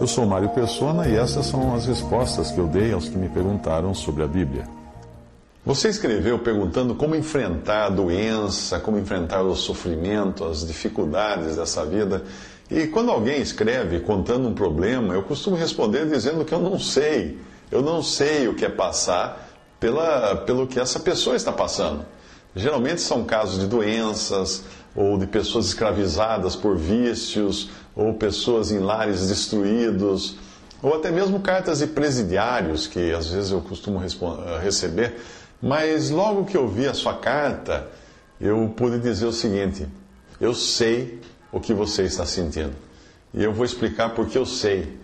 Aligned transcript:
Eu 0.00 0.06
sou 0.06 0.24
Mário 0.24 0.48
Persona 0.48 1.06
e 1.06 1.14
essas 1.14 1.46
são 1.46 1.74
as 1.74 1.86
respostas 1.86 2.50
que 2.50 2.58
eu 2.58 2.66
dei 2.66 2.92
aos 2.92 3.08
que 3.08 3.16
me 3.16 3.28
perguntaram 3.28 3.94
sobre 3.94 4.22
a 4.22 4.26
Bíblia. 4.26 4.66
Você 5.64 5.88
escreveu 5.90 6.38
perguntando 6.38 6.94
como 6.94 7.14
enfrentar 7.14 7.86
a 7.86 7.90
doença, 7.90 8.80
como 8.80 8.98
enfrentar 8.98 9.42
o 9.42 9.54
sofrimento, 9.54 10.44
as 10.44 10.66
dificuldades 10.66 11.56
dessa 11.56 11.84
vida. 11.84 12.24
E 12.70 12.86
quando 12.86 13.10
alguém 13.10 13.42
escreve 13.42 14.00
contando 14.00 14.48
um 14.48 14.54
problema, 14.54 15.12
eu 15.12 15.22
costumo 15.22 15.54
responder 15.54 16.08
dizendo 16.08 16.44
que 16.44 16.54
eu 16.54 16.60
não 16.60 16.78
sei. 16.78 17.38
Eu 17.70 17.82
não 17.82 18.02
sei 18.02 18.48
o 18.48 18.54
que 18.54 18.64
é 18.64 18.70
passar 18.70 19.50
pela, 19.78 20.36
pelo 20.36 20.66
que 20.66 20.80
essa 20.80 20.98
pessoa 20.98 21.36
está 21.36 21.52
passando. 21.52 22.06
Geralmente 22.56 23.00
são 23.00 23.24
casos 23.24 23.60
de 23.60 23.66
doenças, 23.66 24.64
ou 24.94 25.18
de 25.18 25.26
pessoas 25.26 25.66
escravizadas 25.66 26.56
por 26.56 26.76
vícios, 26.76 27.70
ou 27.94 28.14
pessoas 28.14 28.70
em 28.72 28.78
lares 28.78 29.28
destruídos, 29.28 30.36
ou 30.82 30.94
até 30.94 31.10
mesmo 31.10 31.40
cartas 31.40 31.78
de 31.78 31.86
presidiários, 31.86 32.86
que 32.86 33.12
às 33.12 33.28
vezes 33.28 33.50
eu 33.50 33.60
costumo 33.60 34.00
receber 34.62 35.16
mas 35.62 36.08
logo 36.08 36.46
que 36.46 36.56
eu 36.56 36.66
vi 36.66 36.86
a 36.86 36.94
sua 36.94 37.14
carta, 37.14 37.88
eu 38.40 38.72
pude 38.74 38.98
dizer 38.98 39.26
o 39.26 39.32
seguinte: 39.32 39.86
eu 40.40 40.54
sei 40.54 41.20
o 41.52 41.60
que 41.60 41.74
você 41.74 42.04
está 42.04 42.24
sentindo. 42.24 42.72
E 43.34 43.44
eu 43.44 43.52
vou 43.52 43.64
explicar 43.64 44.14
porque 44.14 44.38
eu 44.38 44.46
sei. 44.46 44.98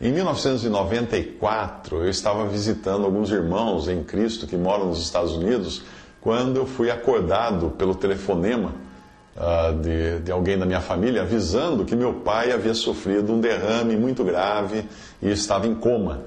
Em 0.00 0.10
1994, 0.12 1.98
eu 1.98 2.10
estava 2.10 2.46
visitando 2.48 3.04
alguns 3.04 3.30
irmãos 3.30 3.88
em 3.88 4.02
Cristo 4.02 4.46
que 4.46 4.56
moram 4.56 4.88
nos 4.88 5.00
Estados 5.00 5.32
Unidos, 5.32 5.82
quando 6.20 6.56
eu 6.56 6.66
fui 6.66 6.90
acordado 6.90 7.70
pelo 7.70 7.94
telefonema 7.94 8.74
uh, 9.36 9.76
de, 9.80 10.20
de 10.20 10.32
alguém 10.32 10.58
da 10.58 10.66
minha 10.66 10.80
família 10.80 11.22
avisando 11.22 11.84
que 11.84 11.96
meu 11.96 12.14
pai 12.14 12.52
havia 12.52 12.74
sofrido 12.74 13.32
um 13.32 13.40
derrame 13.40 13.96
muito 13.96 14.24
grave 14.24 14.84
e 15.22 15.30
estava 15.30 15.66
em 15.66 15.74
coma. 15.74 16.22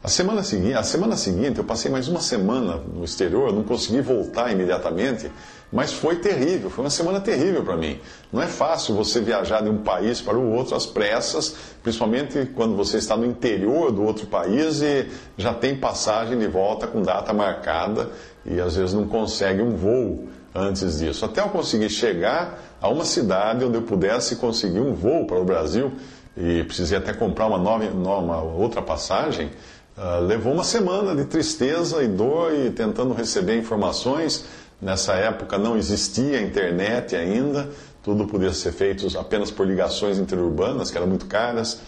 A 0.00 0.06
semana, 0.06 0.44
seguinte, 0.44 0.74
a 0.74 0.82
semana 0.84 1.16
seguinte, 1.16 1.58
eu 1.58 1.64
passei 1.64 1.90
mais 1.90 2.06
uma 2.06 2.20
semana 2.20 2.76
no 2.76 3.04
exterior, 3.04 3.52
não 3.52 3.64
consegui 3.64 4.00
voltar 4.00 4.52
imediatamente, 4.52 5.28
mas 5.72 5.92
foi 5.92 6.16
terrível, 6.16 6.70
foi 6.70 6.84
uma 6.84 6.90
semana 6.90 7.20
terrível 7.20 7.64
para 7.64 7.76
mim. 7.76 7.98
Não 8.32 8.40
é 8.40 8.46
fácil 8.46 8.94
você 8.94 9.20
viajar 9.20 9.60
de 9.60 9.68
um 9.68 9.78
país 9.78 10.20
para 10.20 10.38
o 10.38 10.52
outro 10.52 10.76
às 10.76 10.86
pressas, 10.86 11.54
principalmente 11.82 12.46
quando 12.54 12.76
você 12.76 12.98
está 12.98 13.16
no 13.16 13.26
interior 13.26 13.90
do 13.90 14.04
outro 14.04 14.28
país 14.28 14.80
e 14.82 15.08
já 15.36 15.52
tem 15.52 15.76
passagem 15.76 16.38
de 16.38 16.46
volta 16.46 16.86
com 16.86 17.02
data 17.02 17.32
marcada 17.32 18.08
e 18.46 18.60
às 18.60 18.76
vezes 18.76 18.94
não 18.94 19.08
consegue 19.08 19.60
um 19.60 19.76
voo 19.76 20.28
antes 20.54 20.98
disso. 20.98 21.24
Até 21.24 21.40
eu 21.40 21.48
conseguir 21.48 21.90
chegar 21.90 22.58
a 22.80 22.88
uma 22.88 23.04
cidade 23.04 23.64
onde 23.64 23.76
eu 23.76 23.82
pudesse 23.82 24.36
conseguir 24.36 24.80
um 24.80 24.94
voo 24.94 25.26
para 25.26 25.38
o 25.38 25.44
Brasil 25.44 25.92
e 26.36 26.62
precisei 26.64 26.98
até 26.98 27.12
comprar 27.12 27.46
uma, 27.46 27.58
nova, 27.58 27.84
uma 27.86 28.42
outra 28.42 28.80
passagem. 28.80 29.50
Uh, 29.96 30.20
levou 30.24 30.52
uma 30.52 30.62
semana 30.62 31.14
de 31.14 31.24
tristeza 31.24 32.02
e 32.02 32.08
dor 32.08 32.54
e 32.54 32.70
tentando 32.70 33.12
receber 33.12 33.58
informações. 33.58 34.44
Nessa 34.80 35.14
época 35.14 35.58
não 35.58 35.76
existia 35.76 36.40
internet 36.40 37.16
ainda, 37.16 37.68
tudo 38.00 38.28
podia 38.28 38.52
ser 38.52 38.70
feito 38.70 39.18
apenas 39.18 39.50
por 39.50 39.66
ligações 39.66 40.18
interurbanas, 40.18 40.88
que 40.88 40.96
eram 40.96 41.08
muito 41.08 41.26
caras. 41.26 41.80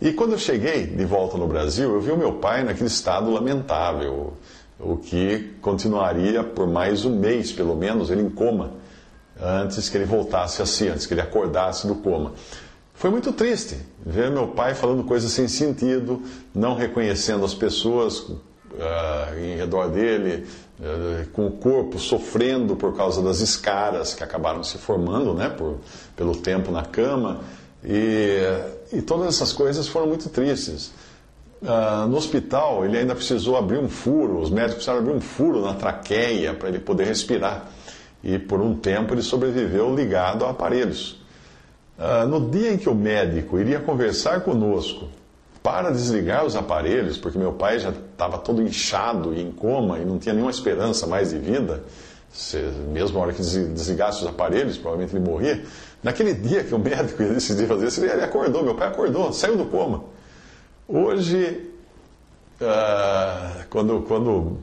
E 0.00 0.12
quando 0.12 0.32
eu 0.32 0.38
cheguei 0.38 0.86
de 0.86 1.04
volta 1.04 1.36
no 1.36 1.46
Brasil, 1.46 1.92
eu 1.92 2.00
vi 2.00 2.10
o 2.10 2.16
meu 2.16 2.32
pai 2.32 2.64
naquele 2.64 2.88
estado 2.88 3.30
lamentável, 3.30 4.32
o 4.82 4.96
que 4.96 5.54
continuaria 5.60 6.42
por 6.42 6.66
mais 6.66 7.04
um 7.04 7.16
mês, 7.16 7.52
pelo 7.52 7.76
menos, 7.76 8.10
ele 8.10 8.22
em 8.22 8.30
coma, 8.30 8.72
antes 9.40 9.88
que 9.88 9.96
ele 9.96 10.04
voltasse 10.04 10.60
a 10.60 10.66
si, 10.66 10.88
antes 10.88 11.06
que 11.06 11.14
ele 11.14 11.20
acordasse 11.20 11.86
do 11.86 11.94
coma. 11.94 12.32
Foi 12.94 13.10
muito 13.10 13.32
triste 13.32 13.76
ver 14.04 14.30
meu 14.30 14.48
pai 14.48 14.74
falando 14.74 15.04
coisas 15.04 15.30
sem 15.32 15.48
sentido, 15.48 16.22
não 16.54 16.74
reconhecendo 16.74 17.44
as 17.44 17.54
pessoas 17.54 18.18
uh, 18.18 18.38
em 19.40 19.56
redor 19.56 19.88
dele, 19.88 20.46
uh, 20.78 21.28
com 21.30 21.46
o 21.46 21.52
corpo 21.52 21.98
sofrendo 21.98 22.76
por 22.76 22.96
causa 22.96 23.22
das 23.22 23.40
escaras 23.40 24.14
que 24.14 24.22
acabaram 24.22 24.62
se 24.62 24.78
formando 24.78 25.32
né, 25.34 25.48
por, 25.48 25.78
pelo 26.16 26.36
tempo 26.36 26.70
na 26.70 26.84
cama. 26.84 27.40
E, 27.84 28.38
e 28.92 29.02
todas 29.02 29.26
essas 29.28 29.52
coisas 29.52 29.88
foram 29.88 30.06
muito 30.06 30.28
tristes. 30.28 30.92
Uh, 31.62 32.08
no 32.08 32.16
hospital, 32.16 32.84
ele 32.84 32.98
ainda 32.98 33.14
precisou 33.14 33.56
abrir 33.56 33.78
um 33.78 33.88
furo, 33.88 34.40
os 34.40 34.50
médicos 34.50 34.84
precisaram 34.84 34.98
abrir 34.98 35.12
um 35.12 35.20
furo 35.20 35.62
na 35.62 35.74
traqueia 35.74 36.52
para 36.54 36.68
ele 36.68 36.80
poder 36.80 37.06
respirar. 37.06 37.68
E 38.22 38.36
por 38.36 38.60
um 38.60 38.74
tempo 38.74 39.14
ele 39.14 39.22
sobreviveu 39.22 39.94
ligado 39.94 40.44
a 40.44 40.50
aparelhos. 40.50 41.22
Ah, 41.98 42.26
no 42.26 42.50
dia 42.50 42.72
em 42.72 42.78
que 42.78 42.88
o 42.88 42.94
médico 42.94 43.60
iria 43.60 43.78
conversar 43.78 44.40
conosco 44.40 45.08
para 45.62 45.90
desligar 45.90 46.44
os 46.44 46.56
aparelhos, 46.56 47.16
porque 47.16 47.38
meu 47.38 47.52
pai 47.52 47.78
já 47.78 47.90
estava 47.90 48.38
todo 48.38 48.60
inchado 48.60 49.32
e 49.32 49.40
em 49.40 49.52
coma 49.52 50.00
e 50.00 50.04
não 50.04 50.18
tinha 50.18 50.32
nenhuma 50.34 50.50
esperança 50.50 51.06
mais 51.06 51.30
de 51.30 51.38
vida, 51.38 51.84
se, 52.32 52.56
mesmo 52.92 53.18
a 53.18 53.22
hora 53.22 53.32
que 53.32 53.40
desligasse 53.40 54.22
os 54.22 54.26
aparelhos, 54.26 54.76
provavelmente 54.76 55.14
ele 55.14 55.24
morria. 55.24 55.62
Naquele 56.02 56.34
dia 56.34 56.64
que 56.64 56.74
o 56.74 56.78
médico 56.80 57.22
ia 57.22 57.34
decidir 57.34 57.68
fazer 57.68 57.86
isso, 57.86 58.04
ele 58.04 58.24
acordou, 58.24 58.64
meu 58.64 58.74
pai 58.74 58.88
acordou, 58.88 59.32
saiu 59.32 59.56
do 59.56 59.66
coma. 59.66 60.02
Hoje, 60.94 61.70
uh, 62.60 63.64
quando, 63.70 64.02
quando 64.02 64.58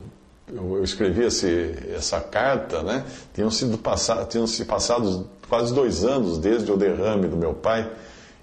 eu 0.48 0.84
escrevi 0.84 1.24
esse, 1.24 1.74
essa 1.92 2.20
carta, 2.20 2.84
né, 2.84 3.04
tinham, 3.34 3.50
sido 3.50 3.76
passado, 3.76 4.28
tinham 4.28 4.46
se 4.46 4.64
passado 4.64 5.28
quase 5.48 5.74
dois 5.74 6.04
anos 6.04 6.38
desde 6.38 6.70
o 6.70 6.76
derrame 6.76 7.26
do 7.26 7.36
meu 7.36 7.52
pai, 7.52 7.90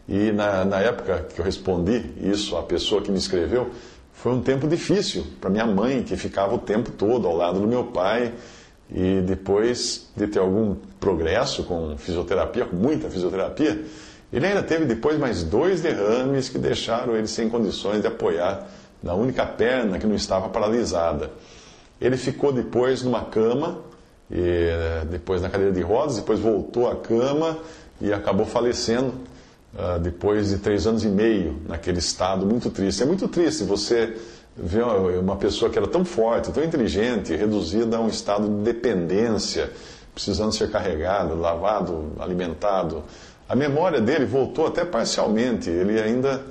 e 0.05 0.33
na, 0.33 0.65
na 0.65 0.81
época 0.81 1.27
que 1.33 1.39
eu 1.39 1.45
respondi 1.45 2.11
isso 2.21 2.57
à 2.57 2.63
pessoa 2.63 3.01
que 3.01 3.09
me 3.09 3.17
escreveu, 3.17 3.71
foi 4.11 4.33
um 4.33 4.41
tempo 4.41 4.67
difícil 4.67 5.25
para 5.39 5.49
minha 5.49 5.65
mãe, 5.65 6.03
que 6.03 6.17
ficava 6.17 6.55
o 6.55 6.59
tempo 6.59 6.91
todo 6.91 7.25
ao 7.25 7.37
lado 7.37 7.61
do 7.61 7.67
meu 7.69 7.85
pai, 7.85 8.33
e 8.91 9.21
depois 9.21 10.09
de 10.13 10.27
ter 10.27 10.39
algum 10.39 10.75
progresso 10.99 11.63
com 11.63 11.95
fisioterapia, 11.97 12.65
com 12.65 12.75
muita 12.75 13.09
fisioterapia, 13.09 13.81
ele 14.31 14.45
ainda 14.45 14.63
teve 14.63 14.85
depois 14.85 15.17
mais 15.17 15.43
dois 15.43 15.81
derrames 15.81 16.49
que 16.49 16.57
deixaram 16.57 17.15
ele 17.15 17.27
sem 17.27 17.49
condições 17.49 18.01
de 18.01 18.07
apoiar 18.07 18.67
na 19.01 19.13
única 19.13 19.45
perna 19.45 19.99
que 19.99 20.05
não 20.05 20.15
estava 20.15 20.49
paralisada. 20.49 21.31
Ele 21.99 22.17
ficou 22.17 22.51
depois 22.51 23.03
numa 23.03 23.25
cama, 23.25 23.79
e 24.29 24.39
eh, 24.39 25.05
depois 25.09 25.41
na 25.41 25.49
cadeira 25.49 25.71
de 25.71 25.81
rodas, 25.81 26.17
depois 26.17 26.39
voltou 26.39 26.89
à 26.89 26.95
cama 26.95 27.57
e 28.01 28.11
acabou 28.11 28.45
falecendo 28.45 29.13
uh, 29.73 29.99
depois 29.99 30.49
de 30.49 30.57
três 30.57 30.85
anos 30.85 31.03
e 31.03 31.07
meio 31.07 31.59
naquele 31.67 31.99
estado 31.99 32.45
muito 32.45 32.69
triste. 32.69 33.01
É 33.01 33.05
muito 33.05 33.27
triste 33.27 33.63
você 33.63 34.15
ver 34.55 34.83
uma 34.83 35.35
pessoa 35.35 35.71
que 35.71 35.77
era 35.77 35.87
tão 35.87 36.03
forte, 36.03 36.51
tão 36.51 36.63
inteligente, 36.63 37.35
reduzida 37.35 37.97
a 37.97 37.99
um 37.99 38.07
estado 38.07 38.47
de 38.47 38.63
dependência, 38.63 39.71
precisando 40.13 40.51
ser 40.51 40.71
carregado, 40.71 41.35
lavado, 41.35 42.11
alimentado. 42.19 43.03
A 43.47 43.55
memória 43.55 44.01
dele 44.01 44.25
voltou 44.25 44.67
até 44.67 44.83
parcialmente. 44.83 45.69
Ele 45.69 45.99
ainda 46.01 46.43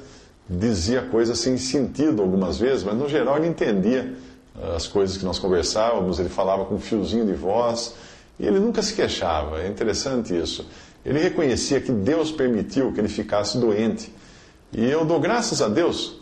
dizia 0.49 1.03
coisas 1.03 1.39
sem 1.39 1.59
sentido 1.59 2.23
algumas 2.23 2.59
vezes, 2.59 2.85
mas 2.85 2.97
no 2.97 3.09
geral 3.09 3.37
ele 3.37 3.49
entendia 3.49 4.15
as 4.75 4.87
coisas 4.87 5.17
que 5.17 5.25
nós 5.25 5.39
conversávamos, 5.39 6.19
ele 6.19 6.29
falava 6.29 6.65
com 6.65 6.77
um 6.77 6.81
fiozinho 6.81 7.27
de 7.27 7.35
voz 7.35 7.95
e 8.39 8.47
ele 8.47 8.59
nunca 8.59 8.83
se 8.83 8.95
queixava. 8.95 9.61
É 9.61 9.69
interessante 9.69 10.37
isso. 10.37 10.67
Ele 11.05 11.19
reconhecia 11.19 11.81
que 11.81 11.93
Deus 11.93 12.33
permitiu 12.33 12.93
que 12.93 13.01
ele 13.01 13.09
ficasse 13.09 13.59
doente. 13.59 14.13
E 14.73 14.85
eu 14.85 15.05
dou 15.05 15.21
graças 15.21 15.63
a 15.63 15.69
Deus 15.69 16.21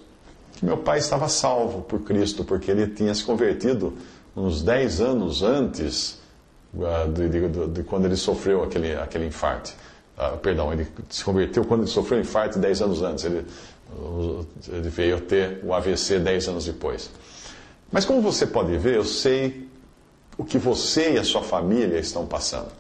que 0.57 0.65
meu 0.65 0.79
pai 0.79 0.99
estava 0.99 1.29
salvo 1.29 1.83
por 1.83 2.01
Cristo, 2.01 2.45
porque 2.45 2.71
ele 2.71 2.87
tinha 2.87 3.15
se 3.15 3.25
convertido 3.25 3.95
uns 4.37 4.63
10 4.63 5.01
anos 5.01 5.43
antes 5.43 6.19
uh, 6.75 7.11
de, 7.13 7.29
de, 7.29 7.49
de, 7.49 7.67
de, 7.69 7.83
quando 7.83 8.05
ele 8.05 8.17
sofreu 8.17 8.63
aquele, 8.63 8.95
aquele 8.95 9.27
infarto. 9.27 9.73
Uh, 10.17 10.39
perdão, 10.39 10.73
ele 10.73 10.87
se 11.11 11.25
converteu 11.25 11.65
quando 11.65 11.83
ele 11.83 11.91
sofreu 11.91 12.19
o 12.19 12.21
infarto 12.23 12.59
10 12.59 12.83
anos 12.83 13.03
antes. 13.03 13.25
Ele, 13.25 13.45
ele 14.69 14.89
veio 14.89 15.21
ter 15.21 15.61
o 15.65 15.75
AVC 15.75 16.19
10 16.21 16.49
anos 16.49 16.65
depois. 16.67 17.11
Mas 17.91 18.05
como 18.05 18.21
você 18.21 18.47
pode 18.47 18.77
ver, 18.77 18.97
eu 18.97 19.05
sei 19.05 19.69
o 20.37 20.45
que 20.45 20.59
você 20.59 21.13
e 21.13 21.19
a 21.19 21.25
sua 21.25 21.43
família 21.43 21.99
estão 21.99 22.27
passando. 22.27 22.71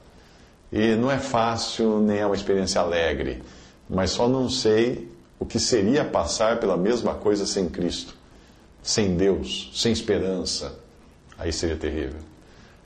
E 0.72 0.94
não 0.96 1.10
é 1.10 1.18
fácil, 1.18 2.00
nem 2.00 2.18
é 2.18 2.26
uma 2.26 2.34
experiência 2.34 2.80
alegre, 2.80 3.42
mas 3.88 4.10
só 4.10 4.28
não 4.28 4.48
sei 4.48 5.08
o 5.38 5.46
que 5.46 5.58
seria 5.58 6.04
passar 6.04 6.58
pela 6.58 6.76
mesma 6.76 7.14
coisa 7.14 7.46
sem 7.46 7.68
Cristo, 7.68 8.16
sem 8.82 9.16
Deus, 9.16 9.70
sem 9.74 9.92
esperança. 9.92 10.76
Aí 11.38 11.52
seria 11.52 11.76
terrível. 11.76 12.18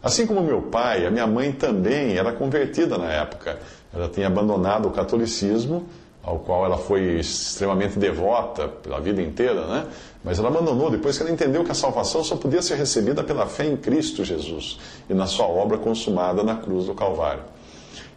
Assim 0.09 0.27
como 0.27 0.41
meu 0.41 0.63
pai, 0.63 1.05
a 1.05 1.11
minha 1.11 1.27
mãe 1.27 1.53
também 1.53 2.17
era 2.17 2.33
convertida 2.33 2.97
na 2.97 3.13
época. 3.13 3.59
Ela 3.93 4.09
tinha 4.09 4.27
abandonado 4.27 4.89
o 4.89 4.91
catolicismo, 4.91 5.87
ao 6.23 6.39
qual 6.39 6.65
ela 6.65 6.79
foi 6.79 7.19
extremamente 7.21 7.99
devota 7.99 8.69
pela 8.69 9.03
vida 9.03 9.21
inteira, 9.21 9.67
né? 9.67 9.87
Mas 10.25 10.39
ela 10.39 10.49
abandonou 10.49 10.91
depois 10.91 11.19
que 11.19 11.23
ela 11.23 11.31
entendeu 11.31 11.63
que 11.63 11.71
a 11.71 11.75
salvação 11.75 12.25
só 12.25 12.37
podia 12.37 12.63
ser 12.63 12.77
recebida 12.77 13.23
pela 13.23 13.45
fé 13.45 13.67
em 13.67 13.77
Cristo 13.77 14.25
Jesus 14.25 14.79
e 15.11 15.13
na 15.13 15.27
sua 15.27 15.47
obra 15.47 15.77
consumada 15.77 16.43
na 16.43 16.57
cruz 16.57 16.87
do 16.87 16.95
Calvário. 16.95 17.43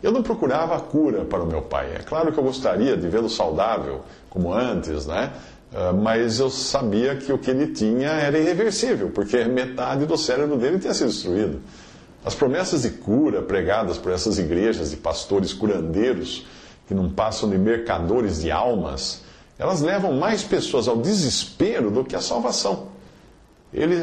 Eu 0.01 0.13
não 0.13 0.23
procurava 0.23 0.79
cura 0.79 1.25
para 1.25 1.43
o 1.43 1.45
meu 1.45 1.61
pai. 1.61 1.91
É 1.93 1.99
claro 1.99 2.31
que 2.31 2.39
eu 2.39 2.43
gostaria 2.45 2.95
de 2.95 3.09
vê-lo 3.09 3.29
saudável, 3.29 3.99
como 4.29 4.53
antes, 4.53 5.05
né? 5.05 5.33
Ah, 5.73 5.93
mas 5.93 6.39
eu 6.39 6.49
sabia 6.49 7.15
que 7.15 7.31
o 7.31 7.37
que 7.37 7.49
ele 7.49 7.67
tinha 7.67 8.09
era 8.09 8.37
irreversível, 8.37 9.09
porque 9.09 9.43
metade 9.45 10.05
do 10.05 10.17
cérebro 10.17 10.57
dele 10.57 10.79
tinha 10.79 10.93
sido 10.93 11.09
destruído. 11.09 11.61
As 12.23 12.35
promessas 12.35 12.83
de 12.83 12.89
cura 12.89 13.41
pregadas 13.41 13.97
por 13.97 14.11
essas 14.11 14.37
igrejas 14.37 14.91
de 14.91 14.97
pastores 14.97 15.53
curandeiros, 15.53 16.45
que 16.87 16.93
não 16.93 17.09
passam 17.09 17.49
de 17.49 17.57
mercadores 17.57 18.41
de 18.41 18.51
almas, 18.51 19.23
elas 19.57 19.81
levam 19.81 20.13
mais 20.13 20.43
pessoas 20.43 20.87
ao 20.87 20.97
desespero 20.97 21.89
do 21.89 22.03
que 22.03 22.15
à 22.15 22.21
salvação. 22.21 22.89
Ele, 23.73 23.95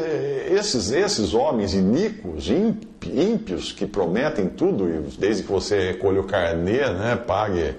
esses, 0.51 0.89
esses 0.91 1.35
homens 1.35 1.75
iníquos, 1.75 2.49
ímpios, 2.49 3.71
que 3.71 3.85
prometem 3.85 4.49
tudo, 4.49 4.87
desde 5.19 5.43
que 5.43 5.51
você 5.51 5.91
recolha 5.91 6.21
o 6.21 6.23
carnê, 6.23 6.89
né, 6.89 7.15
pague, 7.15 7.75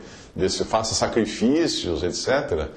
faça 0.67 0.95
sacrifícios, 0.95 2.05
etc., 2.05 2.69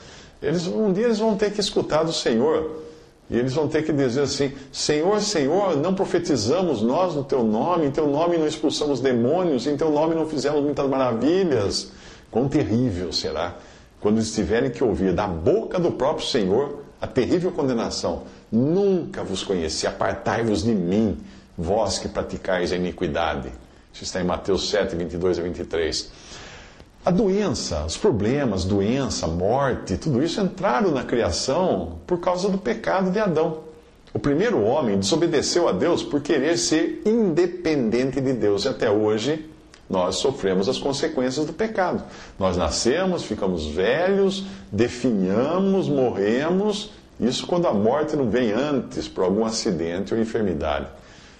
eles, 0.44 0.68
um 0.68 0.92
dia 0.92 1.06
eles 1.06 1.20
vão 1.20 1.36
ter 1.36 1.52
que 1.52 1.60
escutar 1.60 2.04
do 2.04 2.14
Senhor. 2.14 2.84
E 3.30 3.38
eles 3.38 3.54
vão 3.54 3.68
ter 3.68 3.84
que 3.84 3.94
dizer 3.94 4.22
assim: 4.22 4.52
Senhor, 4.72 5.20
Senhor, 5.22 5.78
não 5.78 5.96
profetizamos 5.96 6.82
nós 6.82 7.16
no 7.16 7.24
teu 7.24 7.44
nome, 7.44 7.88
em 7.88 7.92
teu 7.92 8.08
nome 8.08 8.38
não 8.38 8.46
expulsamos 8.46 9.00
demônios, 9.00 9.66
em 9.66 9.78
teu 9.78 9.90
nome 9.90 10.14
não 10.14 10.28
fizemos 10.28 10.62
muitas 10.62 10.88
maravilhas. 10.88 11.92
Quão 12.30 12.50
terrível 12.50 13.14
será 13.14 13.56
quando 14.00 14.18
eles 14.18 14.34
tiverem 14.34 14.70
que 14.70 14.84
ouvir 14.84 15.14
da 15.14 15.26
boca 15.26 15.80
do 15.80 15.92
próprio 15.92 16.28
Senhor 16.28 16.84
a 17.00 17.08
terrível 17.08 17.52
condenação: 17.52 18.24
Nunca 18.52 19.24
vos 19.24 19.44
conheci, 19.44 19.88
apartai-vos 19.88 20.64
de 20.64 20.76
mim, 20.76 21.18
vós 21.58 21.98
que 21.98 22.10
praticais 22.10 22.74
a 22.74 22.76
iniquidade. 22.76 23.50
Isso 23.94 24.04
está 24.04 24.20
em 24.20 24.26
Mateus 24.26 24.70
7, 24.70 24.96
22 24.96 25.40
a 25.40 25.42
23. 25.42 26.12
A 27.06 27.12
doença, 27.12 27.84
os 27.86 27.98
problemas, 27.98 28.64
doença, 28.64 29.28
morte, 29.28 29.98
tudo 29.98 30.24
isso 30.24 30.40
entraram 30.40 30.90
na 30.90 31.04
criação 31.04 32.00
por 32.08 32.18
causa 32.22 32.48
do 32.48 32.58
pecado 32.58 33.12
de 33.12 33.20
Adão. 33.20 33.58
O 34.14 34.20
primeiro 34.20 34.64
homem 34.64 34.98
desobedeceu 34.98 35.68
a 35.68 35.74
Deus 35.74 36.02
por 36.02 36.22
querer 36.22 36.58
ser 36.58 37.02
independente 37.06 38.22
de 38.22 38.32
Deus. 38.32 38.64
E 38.64 38.70
até 38.70 38.90
hoje 38.90 39.50
nós 39.90 40.16
sofremos 40.16 40.70
as 40.70 40.78
consequências 40.78 41.46
do 41.46 41.52
pecado. 41.52 42.02
Nós 42.40 42.56
nascemos, 42.56 43.24
ficamos 43.24 43.66
velhos, 43.66 44.46
definhamos, 44.72 45.90
morremos. 45.90 46.92
Isso 47.20 47.46
quando 47.46 47.68
a 47.68 47.74
morte 47.74 48.16
não 48.16 48.30
vem 48.30 48.54
antes 48.54 49.10
por 49.10 49.26
algum 49.26 49.44
acidente 49.44 50.14
ou 50.14 50.22
enfermidade. 50.22 50.88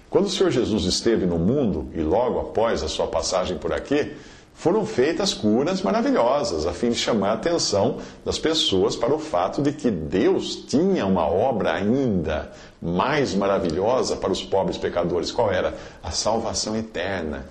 Quando 0.10 0.26
o 0.26 0.30
Senhor 0.30 0.52
Jesus 0.52 0.84
esteve 0.84 1.26
no 1.26 1.40
mundo 1.40 1.88
e 1.94 2.02
logo 2.02 2.40
após 2.40 2.84
a 2.84 2.90
sua 2.90 3.08
passagem 3.08 3.58
por 3.58 3.72
aqui, 3.72 4.12
foram 4.54 4.86
feitas 4.86 5.34
curas 5.34 5.82
maravilhosas, 5.82 6.66
a 6.66 6.72
fim 6.72 6.90
de 6.90 6.96
chamar 6.96 7.32
a 7.32 7.34
atenção 7.34 7.98
das 8.24 8.38
pessoas 8.38 8.96
para 8.96 9.14
o 9.14 9.20
fato 9.20 9.62
de 9.62 9.74
que 9.74 9.90
Deus 9.90 10.56
tinha 10.68 11.06
uma 11.06 11.28
obra 11.28 11.74
ainda 11.74 12.52
mais 12.82 13.34
maravilhosa 13.34 14.16
para 14.16 14.32
os 14.32 14.44
pobres 14.44 14.78
pecadores. 14.78 15.32
Qual 15.32 15.52
era? 15.52 15.74
A 16.02 16.12
salvação 16.12 16.76
eterna. 16.78 17.46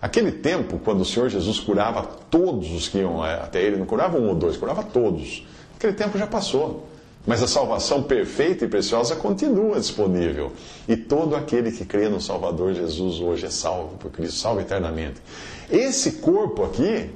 Aquele 0.00 0.30
tempo, 0.30 0.78
quando 0.78 1.00
o 1.00 1.04
Senhor 1.04 1.28
Jesus 1.28 1.58
curava 1.58 2.02
todos 2.30 2.70
os 2.70 2.88
que 2.88 2.98
iam 2.98 3.22
até 3.22 3.60
Ele, 3.62 3.76
não 3.76 3.86
curava 3.86 4.18
um 4.18 4.28
ou 4.28 4.34
dois, 4.34 4.56
curava 4.56 4.82
todos. 4.82 5.44
Aquele 5.76 5.94
tempo 5.94 6.16
já 6.16 6.26
passou. 6.26 6.86
Mas 7.26 7.42
a 7.42 7.48
salvação 7.48 8.04
perfeita 8.04 8.64
e 8.64 8.68
preciosa 8.68 9.16
continua 9.16 9.80
disponível. 9.80 10.52
E 10.86 10.96
todo 10.96 11.34
aquele 11.34 11.72
que 11.72 11.84
crê 11.84 12.08
no 12.08 12.20
Salvador 12.20 12.72
Jesus 12.72 13.20
hoje 13.20 13.46
é 13.46 13.50
salvo 13.50 13.96
por 13.96 14.12
Cristo, 14.12 14.38
salvo 14.38 14.60
eternamente. 14.60 15.20
Esse 15.68 16.12
corpo 16.12 16.62
aqui, 16.62 17.10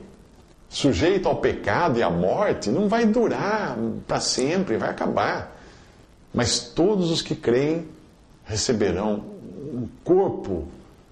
sujeito 0.68 1.28
ao 1.28 1.36
pecado 1.36 1.98
e 1.98 2.02
à 2.02 2.10
morte, 2.10 2.70
não 2.70 2.88
vai 2.88 3.06
durar 3.06 3.78
para 4.08 4.18
sempre, 4.18 4.76
vai 4.76 4.90
acabar. 4.90 5.56
Mas 6.34 6.58
todos 6.58 7.12
os 7.12 7.22
que 7.22 7.36
creem 7.36 7.86
receberão 8.44 9.24
um 9.72 9.86
corpo 10.02 10.66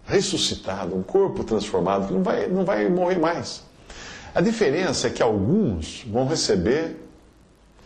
ressuscitado, 0.04 0.96
um 0.96 1.02
corpo 1.04 1.44
transformado, 1.44 2.08
que 2.08 2.12
não 2.12 2.22
vai, 2.24 2.48
não 2.48 2.64
vai 2.64 2.88
morrer 2.88 3.18
mais. 3.18 3.62
A 4.34 4.40
diferença 4.40 5.06
é 5.06 5.10
que 5.10 5.22
alguns 5.22 6.04
vão 6.10 6.26
receber 6.26 6.96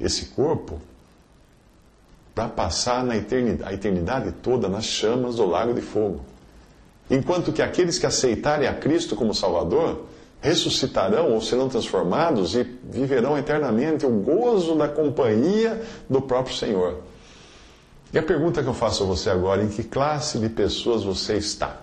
esse 0.01 0.27
corpo 0.27 0.81
para 2.35 2.49
passar 2.49 3.05
na 3.05 3.17
eternidade, 3.17 3.71
a 3.71 3.75
eternidade 3.75 4.33
toda 4.43 4.69
nas 4.69 4.85
chamas 4.85 5.37
do 5.37 5.47
lago 5.47 5.75
de 5.75 5.81
fogo. 5.81 6.21
Enquanto 7.11 7.53
que 7.53 7.61
aqueles 7.61 7.99
que 7.99 8.07
aceitarem 8.07 8.67
a 8.67 8.75
Cristo 8.75 9.15
como 9.15 9.35
Salvador 9.35 10.07
ressuscitarão 10.41 11.33
ou 11.33 11.41
serão 11.41 11.69
transformados 11.69 12.55
e 12.55 12.65
viverão 12.85 13.39
eternamente 13.39 14.05
o 14.05 14.11
gozo 14.11 14.75
da 14.75 14.89
companhia 14.89 15.81
do 16.11 16.21
próprio 16.21 16.57
Senhor. 16.57 16.99
E 18.13 18.19
a 18.19 18.23
pergunta 18.23 18.63
que 18.63 18.69
eu 18.69 18.75
faço 18.75 19.05
a 19.05 19.07
você 19.07 19.31
agora: 19.31 19.63
em 19.63 19.69
que 19.69 19.85
classe 19.85 20.39
de 20.39 20.49
pessoas 20.49 21.05
você 21.05 21.37
está? 21.37 21.83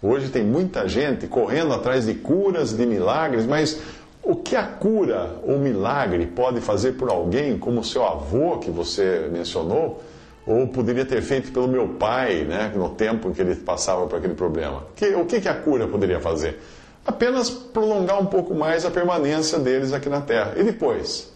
Hoje 0.00 0.28
tem 0.28 0.44
muita 0.44 0.86
gente 0.86 1.26
correndo 1.26 1.72
atrás 1.72 2.06
de 2.06 2.14
curas, 2.14 2.72
de 2.72 2.86
milagres, 2.86 3.46
mas 3.46 3.80
o 4.24 4.34
que 4.34 4.56
a 4.56 4.64
cura 4.64 5.38
ou 5.42 5.58
milagre 5.58 6.26
pode 6.26 6.60
fazer 6.60 6.92
por 6.92 7.10
alguém, 7.10 7.58
como 7.58 7.84
seu 7.84 8.04
avô 8.04 8.58
que 8.58 8.70
você 8.70 9.28
mencionou, 9.30 10.02
ou 10.46 10.66
poderia 10.66 11.04
ter 11.04 11.20
feito 11.20 11.52
pelo 11.52 11.68
meu 11.68 11.88
pai, 11.88 12.44
né, 12.44 12.72
no 12.74 12.88
tempo 12.90 13.28
em 13.28 13.32
que 13.32 13.42
ele 13.42 13.54
passava 13.54 14.06
por 14.06 14.16
aquele 14.16 14.34
problema? 14.34 14.84
Que, 14.96 15.14
o 15.14 15.26
que, 15.26 15.42
que 15.42 15.48
a 15.48 15.54
cura 15.54 15.86
poderia 15.86 16.20
fazer? 16.20 16.58
Apenas 17.06 17.50
prolongar 17.50 18.18
um 18.18 18.24
pouco 18.24 18.54
mais 18.54 18.86
a 18.86 18.90
permanência 18.90 19.58
deles 19.58 19.92
aqui 19.92 20.08
na 20.08 20.22
Terra. 20.22 20.54
E 20.56 20.64
depois? 20.64 21.30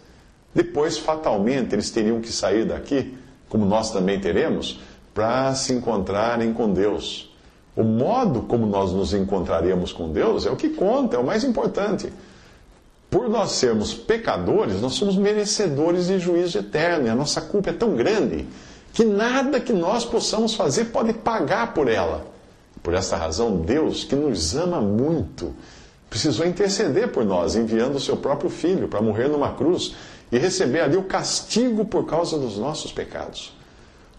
Depois, 0.53 0.97
fatalmente, 0.97 1.73
eles 1.75 1.91
teriam 1.91 2.19
que 2.19 2.31
sair 2.31 2.65
daqui, 2.65 3.15
como 3.49 3.65
nós 3.65 3.91
também 3.91 4.19
teremos, 4.19 4.79
para 5.13 5.53
se 5.53 5.73
encontrarem 5.73 6.53
com 6.53 6.73
Deus. 6.73 7.31
O 7.75 7.83
modo 7.83 8.41
como 8.41 8.65
nós 8.65 8.91
nos 8.91 9.13
encontraremos 9.13 9.93
com 9.93 10.11
Deus 10.11 10.47
é 10.47 10.49
o 10.49 10.55
que 10.55 10.69
conta, 10.69 11.17
é 11.17 11.19
o 11.19 11.23
mais 11.23 11.43
importante 11.43 12.11
por 13.09 13.27
nós 13.27 13.53
sermos 13.53 13.93
pecadores, 13.93 14.81
nós 14.81 14.93
somos 14.93 15.15
merecedores 15.15 16.07
de 16.07 16.19
juízo 16.19 16.59
eterno. 16.59 17.07
E 17.07 17.09
a 17.09 17.15
nossa 17.15 17.41
culpa 17.41 17.71
é 17.71 17.73
tão 17.73 17.95
grande 17.95 18.47
que 18.93 19.03
nada 19.03 19.59
que 19.59 19.73
nós 19.73 20.05
possamos 20.05 20.53
fazer 20.53 20.85
pode 20.85 21.13
pagar 21.13 21.73
por 21.73 21.87
ela. 21.87 22.27
Por 22.83 22.93
essa 22.93 23.17
razão, 23.17 23.57
Deus, 23.57 24.03
que 24.03 24.15
nos 24.15 24.55
ama 24.55 24.79
muito, 24.79 25.53
precisou 26.09 26.45
interceder 26.45 27.11
por 27.11 27.25
nós, 27.25 27.55
enviando 27.55 27.95
o 27.95 27.99
seu 27.99 28.15
próprio 28.15 28.49
filho 28.49 28.87
para 28.87 29.01
morrer 29.01 29.27
numa 29.27 29.53
cruz 29.53 29.95
e 30.31 30.37
receber 30.37 30.81
ali 30.81 30.95
o 30.95 31.03
castigo 31.03 31.85
por 31.85 32.05
causa 32.05 32.37
dos 32.37 32.57
nossos 32.57 32.91
pecados. 32.91 33.57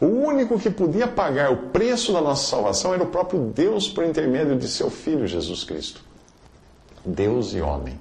O 0.01 0.07
único 0.07 0.59
que 0.59 0.71
podia 0.71 1.07
pagar 1.07 1.53
o 1.53 1.69
preço 1.69 2.13
da 2.13 2.21
nossa 2.21 2.49
salvação 2.49 2.93
era 2.93 3.03
o 3.03 3.09
próprio 3.09 3.41
Deus 3.55 3.89
por 3.89 4.05
intermédio 4.05 4.57
de 4.57 4.67
seu 4.67 4.91
filho 4.91 5.27
Jesus 5.27 5.63
Cristo. 5.63 6.03
Deus 7.05 7.55
e 7.55 7.61
homem. 7.61 7.99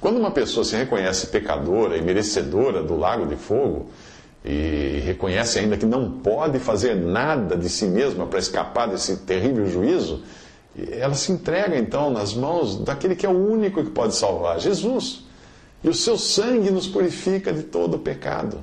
Quando 0.00 0.16
uma 0.16 0.30
pessoa 0.30 0.64
se 0.64 0.74
reconhece 0.74 1.26
pecadora 1.26 1.96
e 1.96 2.00
merecedora 2.00 2.82
do 2.82 2.96
lago 2.96 3.26
de 3.26 3.36
fogo, 3.36 3.90
e 4.42 5.02
reconhece 5.04 5.58
ainda 5.58 5.76
que 5.76 5.84
não 5.84 6.10
pode 6.10 6.58
fazer 6.58 6.94
nada 6.96 7.56
de 7.56 7.68
si 7.68 7.84
mesma 7.84 8.26
para 8.26 8.38
escapar 8.38 8.88
desse 8.88 9.18
terrível 9.18 9.66
juízo, 9.66 10.22
ela 10.92 11.14
se 11.14 11.30
entrega 11.30 11.76
então 11.76 12.10
nas 12.10 12.32
mãos 12.32 12.76
daquele 12.76 13.14
que 13.14 13.26
é 13.26 13.28
o 13.28 13.32
único 13.32 13.84
que 13.84 13.90
pode 13.90 14.14
salvar, 14.14 14.58
Jesus. 14.58 15.24
E 15.84 15.88
o 15.88 15.94
seu 15.94 16.16
sangue 16.16 16.70
nos 16.70 16.86
purifica 16.86 17.52
de 17.52 17.64
todo 17.64 17.94
o 17.94 17.98
pecado. 17.98 18.58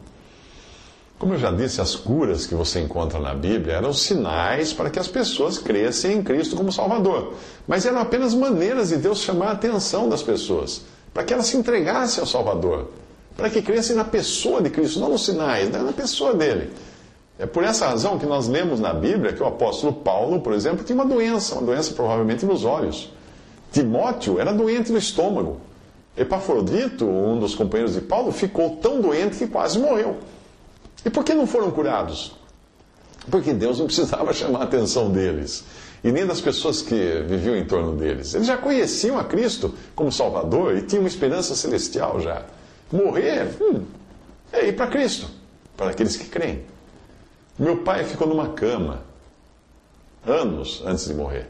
Como 1.19 1.33
eu 1.33 1.39
já 1.39 1.51
disse, 1.51 1.81
as 1.81 1.95
curas 1.95 2.45
que 2.45 2.55
você 2.55 2.79
encontra 2.79 3.19
na 3.19 3.33
Bíblia 3.33 3.75
eram 3.75 3.91
sinais 3.91 4.71
para 4.71 4.89
que 4.89 4.99
as 4.99 5.07
pessoas 5.07 5.57
crescem 5.57 6.17
em 6.17 6.23
Cristo 6.23 6.55
como 6.55 6.71
Salvador. 6.71 7.33
Mas 7.67 7.85
eram 7.85 7.99
apenas 7.99 8.33
maneiras 8.33 8.89
de 8.89 8.97
Deus 8.97 9.19
chamar 9.19 9.49
a 9.49 9.51
atenção 9.51 10.07
das 10.09 10.23
pessoas 10.23 10.83
para 11.17 11.23
que 11.23 11.33
ela 11.33 11.41
se 11.41 11.57
entregasse 11.57 12.19
ao 12.19 12.27
Salvador, 12.27 12.91
para 13.35 13.49
que 13.49 13.59
crescem 13.59 13.95
na 13.95 14.03
pessoa 14.03 14.61
de 14.61 14.69
Cristo, 14.69 14.99
não 14.99 15.09
nos 15.09 15.25
sinais, 15.25 15.67
né? 15.67 15.79
na 15.79 15.91
pessoa 15.91 16.35
dele. 16.35 16.71
É 17.39 17.47
por 17.47 17.63
essa 17.63 17.87
razão 17.87 18.19
que 18.19 18.25
nós 18.27 18.47
lemos 18.47 18.79
na 18.79 18.93
Bíblia 18.93 19.33
que 19.33 19.41
o 19.41 19.47
apóstolo 19.47 19.93
Paulo, 19.93 20.41
por 20.41 20.53
exemplo, 20.53 20.85
tinha 20.85 20.93
uma 20.93 21.07
doença, 21.07 21.55
uma 21.55 21.63
doença 21.63 21.91
provavelmente 21.95 22.45
nos 22.45 22.63
olhos. 22.63 23.11
Timóteo 23.71 24.39
era 24.39 24.53
doente 24.53 24.91
no 24.91 24.99
estômago. 24.99 25.57
Epafrodito, 26.15 27.07
um 27.07 27.39
dos 27.39 27.55
companheiros 27.55 27.95
de 27.95 28.01
Paulo, 28.01 28.31
ficou 28.31 28.75
tão 28.75 29.01
doente 29.01 29.37
que 29.37 29.47
quase 29.47 29.79
morreu. 29.79 30.17
E 31.03 31.09
por 31.09 31.23
que 31.23 31.33
não 31.33 31.47
foram 31.47 31.71
curados? 31.71 32.35
Porque 33.31 33.53
Deus 33.53 33.79
não 33.79 33.87
precisava 33.87 34.31
chamar 34.37 34.59
a 34.59 34.63
atenção 34.65 35.09
deles 35.09 35.63
e 36.07 36.11
nem 36.13 36.25
das 36.25 36.39
pessoas 36.39 36.81
que 36.81 37.21
viviam 37.27 37.53
em 37.53 37.65
torno 37.65 37.93
deles. 37.93 38.33
Eles 38.33 38.47
já 38.47 38.55
conheciam 38.55 39.19
a 39.19 39.25
Cristo 39.25 39.75
como 39.93 40.09
Salvador 40.09 40.77
e 40.77 40.83
tinham 40.83 41.03
uma 41.03 41.09
esperança 41.09 41.53
celestial 41.53 42.21
já. 42.21 42.43
Morrer 42.89 43.49
hum, 43.59 43.83
é 44.53 44.67
ir 44.67 44.73
para 44.77 44.87
Cristo, 44.87 45.27
para 45.75 45.89
aqueles 45.89 46.15
que 46.15 46.29
creem. 46.29 46.63
Meu 47.59 47.79
pai 47.79 48.05
ficou 48.05 48.25
numa 48.25 48.47
cama 48.53 49.01
anos 50.25 50.81
antes 50.85 51.05
de 51.05 51.13
morrer. 51.13 51.47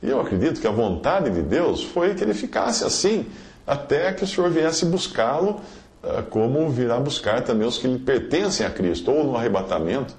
E 0.00 0.08
eu 0.08 0.20
acredito 0.20 0.60
que 0.60 0.66
a 0.68 0.70
vontade 0.70 1.28
de 1.30 1.42
Deus 1.42 1.82
foi 1.82 2.14
que 2.14 2.22
ele 2.22 2.34
ficasse 2.34 2.84
assim, 2.84 3.26
até 3.66 4.12
que 4.12 4.22
o 4.22 4.28
Senhor 4.28 4.48
viesse 4.48 4.84
buscá-lo, 4.84 5.60
ah, 6.04 6.22
como 6.22 6.70
virá 6.70 7.00
buscar 7.00 7.42
também 7.42 7.66
os 7.66 7.78
que 7.78 7.88
lhe 7.88 7.98
pertencem 7.98 8.64
a 8.64 8.70
Cristo, 8.70 9.10
ou 9.10 9.24
no 9.24 9.36
arrebatamento, 9.36 10.14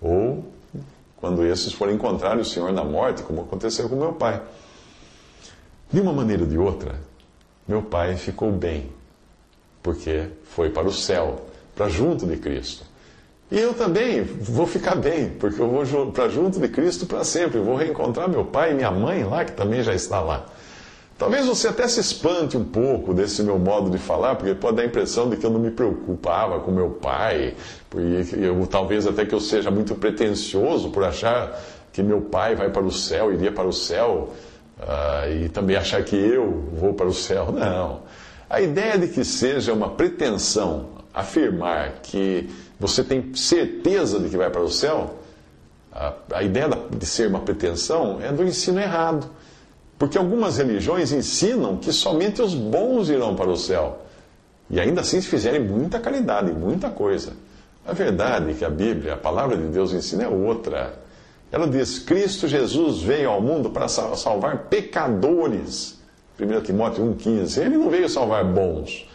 ou 0.00 0.44
quando 1.26 1.44
esses 1.44 1.72
forem 1.72 1.96
encontrar 1.96 2.38
o 2.38 2.44
Senhor 2.44 2.72
na 2.72 2.84
morte, 2.84 3.24
como 3.24 3.40
aconteceu 3.40 3.88
com 3.88 3.96
meu 3.96 4.12
pai. 4.12 4.40
De 5.90 6.00
uma 6.00 6.12
maneira 6.12 6.44
ou 6.44 6.48
de 6.48 6.56
outra, 6.56 7.00
meu 7.66 7.82
pai 7.82 8.16
ficou 8.16 8.52
bem, 8.52 8.92
porque 9.82 10.26
foi 10.44 10.70
para 10.70 10.86
o 10.86 10.92
céu, 10.92 11.46
para 11.74 11.88
junto 11.88 12.26
de 12.26 12.36
Cristo. 12.36 12.84
E 13.50 13.58
eu 13.58 13.74
também 13.74 14.22
vou 14.22 14.68
ficar 14.68 14.94
bem, 14.94 15.30
porque 15.30 15.60
eu 15.60 15.68
vou 15.68 16.12
para 16.12 16.28
junto 16.28 16.60
de 16.60 16.68
Cristo 16.68 17.06
para 17.06 17.24
sempre. 17.24 17.58
Eu 17.58 17.64
vou 17.64 17.74
reencontrar 17.74 18.28
meu 18.28 18.44
pai 18.44 18.70
e 18.70 18.74
minha 18.74 18.90
mãe 18.90 19.24
lá, 19.24 19.44
que 19.44 19.52
também 19.52 19.82
já 19.82 19.94
está 19.94 20.20
lá. 20.20 20.46
Talvez 21.18 21.46
você 21.46 21.68
até 21.68 21.88
se 21.88 21.98
espante 21.98 22.58
um 22.58 22.64
pouco 22.64 23.14
desse 23.14 23.42
meu 23.42 23.58
modo 23.58 23.88
de 23.88 23.96
falar, 23.96 24.34
porque 24.34 24.54
pode 24.54 24.76
dar 24.76 24.82
a 24.82 24.86
impressão 24.86 25.30
de 25.30 25.36
que 25.36 25.46
eu 25.46 25.50
não 25.50 25.58
me 25.58 25.70
preocupava 25.70 26.60
com 26.60 26.70
meu 26.70 26.90
pai, 26.90 27.54
eu, 28.36 28.66
talvez 28.66 29.06
até 29.06 29.24
que 29.24 29.34
eu 29.34 29.40
seja 29.40 29.70
muito 29.70 29.94
pretensioso 29.94 30.90
por 30.90 31.02
achar 31.04 31.58
que 31.90 32.02
meu 32.02 32.20
pai 32.20 32.54
vai 32.54 32.68
para 32.68 32.82
o 32.82 32.92
céu, 32.92 33.32
iria 33.32 33.50
para 33.50 33.66
o 33.66 33.72
céu, 33.72 34.34
uh, 34.78 35.32
e 35.32 35.48
também 35.48 35.76
achar 35.76 36.04
que 36.04 36.14
eu 36.14 36.68
vou 36.74 36.92
para 36.92 37.06
o 37.06 37.14
céu. 37.14 37.50
Não. 37.50 38.02
A 38.50 38.60
ideia 38.60 38.98
de 38.98 39.08
que 39.08 39.24
seja 39.24 39.72
uma 39.72 39.88
pretensão 39.88 40.90
afirmar 41.14 42.00
que 42.02 42.50
você 42.78 43.02
tem 43.02 43.34
certeza 43.34 44.20
de 44.20 44.28
que 44.28 44.36
vai 44.36 44.50
para 44.50 44.60
o 44.60 44.70
céu, 44.70 45.14
a, 45.90 46.12
a 46.34 46.42
ideia 46.42 46.68
de 46.90 47.06
ser 47.06 47.28
uma 47.28 47.40
pretensão 47.40 48.20
é 48.20 48.30
do 48.30 48.44
ensino 48.44 48.78
errado. 48.78 49.26
Porque 49.98 50.18
algumas 50.18 50.58
religiões 50.58 51.12
ensinam 51.12 51.76
que 51.76 51.92
somente 51.92 52.42
os 52.42 52.54
bons 52.54 53.08
irão 53.08 53.34
para 53.34 53.50
o 53.50 53.56
céu. 53.56 54.02
E 54.68 54.80
ainda 54.80 55.00
assim 55.00 55.20
se 55.20 55.28
fizerem 55.28 55.60
muita 55.60 55.98
caridade, 55.98 56.52
muita 56.52 56.90
coisa. 56.90 57.32
A 57.86 57.92
verdade 57.92 58.50
é 58.50 58.54
que 58.54 58.64
a 58.64 58.70
Bíblia, 58.70 59.14
a 59.14 59.16
palavra 59.16 59.56
de 59.56 59.66
Deus 59.68 59.92
ensina 59.92 60.24
é 60.24 60.28
outra. 60.28 60.98
Ela 61.50 61.68
diz: 61.68 62.00
Cristo 62.00 62.48
Jesus 62.48 63.00
veio 63.00 63.30
ao 63.30 63.40
mundo 63.40 63.70
para 63.70 63.88
salvar 63.88 64.64
pecadores. 64.64 65.96
1 66.38 66.60
Timóteo 66.62 67.04
1,15. 67.04 67.62
Ele 67.62 67.76
não 67.78 67.88
veio 67.88 68.08
salvar 68.08 68.44
bons. 68.44 69.08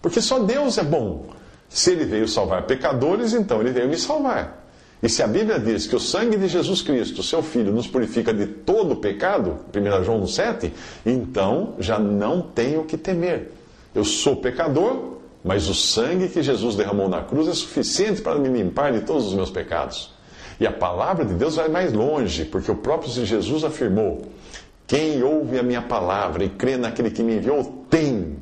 Porque 0.00 0.20
só 0.20 0.38
Deus 0.38 0.78
é 0.78 0.84
bom. 0.84 1.26
Se 1.68 1.90
ele 1.90 2.04
veio 2.04 2.28
salvar 2.28 2.66
pecadores, 2.66 3.32
então 3.32 3.60
ele 3.60 3.72
veio 3.72 3.88
me 3.88 3.96
salvar. 3.96 4.67
E 5.02 5.08
se 5.08 5.22
a 5.22 5.26
Bíblia 5.28 5.60
diz 5.60 5.86
que 5.86 5.94
o 5.94 6.00
sangue 6.00 6.36
de 6.36 6.48
Jesus 6.48 6.82
Cristo, 6.82 7.22
seu 7.22 7.42
Filho, 7.42 7.72
nos 7.72 7.86
purifica 7.86 8.34
de 8.34 8.46
todo 8.46 8.96
pecado, 8.96 9.58
1 9.74 10.04
João 10.04 10.26
7, 10.26 10.72
então 11.06 11.74
já 11.78 11.98
não 11.98 12.42
tenho 12.42 12.84
que 12.84 12.96
temer. 12.96 13.52
Eu 13.94 14.04
sou 14.04 14.36
pecador, 14.36 15.18
mas 15.44 15.68
o 15.68 15.74
sangue 15.74 16.28
que 16.28 16.42
Jesus 16.42 16.74
derramou 16.74 17.08
na 17.08 17.22
cruz 17.22 17.46
é 17.46 17.54
suficiente 17.54 18.20
para 18.20 18.38
me 18.38 18.48
limpar 18.48 18.92
de 18.92 19.02
todos 19.02 19.26
os 19.26 19.34
meus 19.34 19.50
pecados. 19.50 20.12
E 20.60 20.66
a 20.66 20.72
palavra 20.72 21.24
de 21.24 21.34
Deus 21.34 21.54
vai 21.54 21.68
mais 21.68 21.92
longe, 21.92 22.44
porque 22.44 22.70
o 22.70 22.74
próprio 22.74 23.10
Jesus 23.10 23.62
afirmou: 23.62 24.22
Quem 24.86 25.22
ouve 25.22 25.58
a 25.58 25.62
minha 25.62 25.82
palavra 25.82 26.42
e 26.42 26.48
crê 26.48 26.76
naquele 26.76 27.10
que 27.10 27.22
me 27.22 27.36
enviou 27.36 27.86
tem 27.88 28.36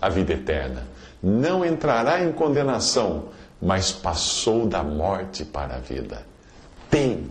a 0.00 0.08
vida 0.08 0.32
eterna. 0.32 0.88
Não 1.22 1.64
entrará 1.64 2.24
em 2.24 2.32
condenação 2.32 3.26
mas 3.62 3.92
passou 3.92 4.66
da 4.66 4.82
morte 4.82 5.44
para 5.44 5.76
a 5.76 5.78
vida. 5.78 6.26
Tem, 6.90 7.28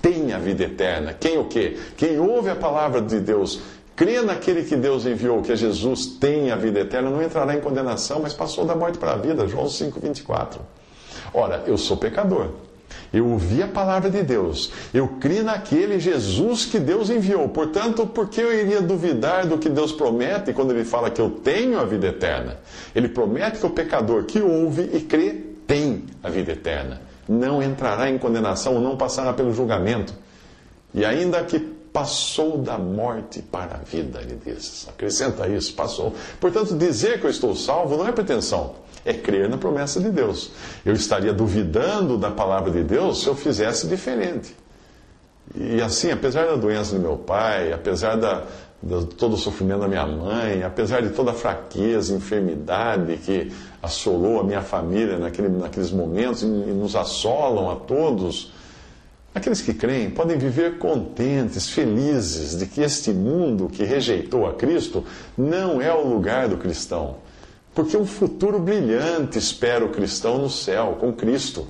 tem 0.00 0.32
a 0.32 0.38
vida 0.38 0.64
eterna. 0.64 1.12
Quem 1.12 1.36
o 1.36 1.44
quê? 1.44 1.76
Quem 1.98 2.18
ouve 2.18 2.48
a 2.48 2.56
palavra 2.56 3.02
de 3.02 3.20
Deus, 3.20 3.60
crê 3.94 4.22
naquele 4.22 4.64
que 4.64 4.74
Deus 4.74 5.04
enviou, 5.04 5.42
que 5.42 5.52
é 5.52 5.56
Jesus, 5.56 6.06
tem 6.06 6.50
a 6.50 6.56
vida 6.56 6.80
eterna, 6.80 7.10
não 7.10 7.22
entrará 7.22 7.54
em 7.54 7.60
condenação, 7.60 8.20
mas 8.22 8.32
passou 8.32 8.64
da 8.64 8.74
morte 8.74 8.96
para 8.96 9.12
a 9.12 9.16
vida. 9.16 9.46
João 9.46 9.66
5,24. 9.66 10.56
Ora, 11.34 11.62
eu 11.66 11.76
sou 11.76 11.98
pecador. 11.98 12.52
Eu 13.12 13.28
ouvi 13.28 13.62
a 13.62 13.68
palavra 13.68 14.08
de 14.10 14.22
Deus. 14.22 14.72
Eu 14.92 15.08
criei 15.20 15.42
naquele 15.42 16.00
Jesus 16.00 16.64
que 16.64 16.78
Deus 16.78 17.10
enviou. 17.10 17.48
Portanto, 17.48 18.06
por 18.06 18.28
que 18.28 18.40
eu 18.40 18.52
iria 18.52 18.80
duvidar 18.80 19.46
do 19.46 19.58
que 19.58 19.68
Deus 19.68 19.92
promete 19.92 20.52
quando 20.52 20.70
Ele 20.72 20.84
fala 20.84 21.10
que 21.10 21.20
eu 21.20 21.30
tenho 21.30 21.78
a 21.78 21.84
vida 21.84 22.08
eterna? 22.08 22.58
Ele 22.94 23.08
promete 23.08 23.58
que 23.58 23.66
o 23.66 23.70
pecador 23.70 24.24
que 24.24 24.40
ouve 24.40 24.90
e 24.92 25.00
crê 25.00 25.45
tem 25.66 26.04
a 26.22 26.30
vida 26.30 26.52
eterna. 26.52 27.00
Não 27.28 27.62
entrará 27.62 28.08
em 28.08 28.18
condenação, 28.18 28.80
não 28.80 28.96
passará 28.96 29.32
pelo 29.32 29.52
julgamento. 29.52 30.14
E 30.94 31.04
ainda 31.04 31.42
que 31.44 31.58
passou 31.96 32.58
da 32.58 32.76
morte 32.76 33.40
para 33.40 33.76
a 33.76 33.78
vida, 33.78 34.20
ele 34.20 34.38
diz. 34.44 34.86
Acrescenta 34.88 35.48
isso, 35.48 35.74
passou. 35.74 36.14
Portanto, 36.38 36.76
dizer 36.76 37.20
que 37.20 37.26
eu 37.26 37.30
estou 37.30 37.56
salvo 37.56 37.96
não 37.96 38.06
é 38.06 38.12
pretensão, 38.12 38.74
é 39.02 39.14
crer 39.14 39.48
na 39.48 39.56
promessa 39.56 39.98
de 39.98 40.10
Deus. 40.10 40.50
Eu 40.84 40.92
estaria 40.92 41.32
duvidando 41.32 42.18
da 42.18 42.30
palavra 42.30 42.70
de 42.70 42.82
Deus 42.82 43.22
se 43.22 43.26
eu 43.26 43.34
fizesse 43.34 43.86
diferente. 43.86 44.54
E 45.54 45.80
assim, 45.80 46.10
apesar 46.10 46.44
da 46.44 46.56
doença 46.56 46.94
do 46.94 47.00
meu 47.00 47.16
pai, 47.16 47.72
apesar 47.72 48.16
da, 48.16 48.44
de 48.82 49.06
todo 49.06 49.34
o 49.34 49.38
sofrimento 49.38 49.80
da 49.80 49.88
minha 49.88 50.06
mãe, 50.06 50.62
apesar 50.62 51.00
de 51.00 51.10
toda 51.10 51.30
a 51.30 51.34
fraqueza, 51.34 52.14
enfermidade 52.14 53.16
que 53.18 53.50
assolou 53.86 54.40
a 54.40 54.44
minha 54.44 54.62
família 54.62 55.18
naquele, 55.18 55.48
naqueles 55.48 55.90
momentos 55.90 56.42
e, 56.42 56.46
e 56.46 56.48
nos 56.48 56.94
assolam 56.94 57.70
a 57.70 57.76
todos, 57.76 58.52
aqueles 59.34 59.60
que 59.60 59.72
creem 59.72 60.10
podem 60.10 60.36
viver 60.36 60.78
contentes, 60.78 61.70
felizes 61.70 62.56
de 62.58 62.66
que 62.66 62.82
este 62.82 63.12
mundo 63.12 63.68
que 63.68 63.84
rejeitou 63.84 64.46
a 64.46 64.54
Cristo 64.54 65.04
não 65.36 65.80
é 65.80 65.92
o 65.92 66.06
lugar 66.06 66.48
do 66.48 66.56
cristão. 66.56 67.16
Porque 67.74 67.96
um 67.96 68.06
futuro 68.06 68.58
brilhante 68.58 69.38
espera 69.38 69.84
o 69.84 69.90
cristão 69.90 70.38
no 70.38 70.48
céu, 70.48 70.96
com 70.98 71.12
Cristo. 71.12 71.66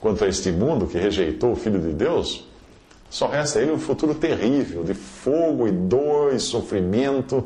Quanto 0.00 0.24
a 0.24 0.28
este 0.28 0.52
mundo 0.52 0.86
que 0.86 0.98
rejeitou 0.98 1.52
o 1.52 1.56
Filho 1.56 1.80
de 1.80 1.92
Deus, 1.92 2.46
só 3.10 3.26
resta 3.26 3.58
a 3.58 3.62
ele 3.62 3.72
um 3.72 3.78
futuro 3.78 4.14
terrível 4.14 4.84
de 4.84 4.94
fogo 4.94 5.66
e 5.66 5.72
dor 5.72 6.34
e 6.34 6.40
sofrimento. 6.40 7.44